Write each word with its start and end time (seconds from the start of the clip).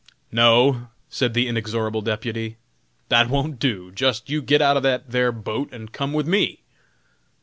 "No," 0.31 0.87
said 1.09 1.35
the 1.35 1.47
inexorable 1.47 2.01
deputy, 2.01 2.57
"that 3.09 3.29
won't 3.29 3.59
do, 3.59 3.91
jist 3.91 4.31
you 4.31 4.41
git 4.41 4.59
out 4.59 4.75
of 4.75 4.81
that 4.81 5.11
thar 5.11 5.31
boat 5.31 5.71
and 5.71 5.93
come 5.93 6.11
with 6.11 6.27
me." 6.27 6.63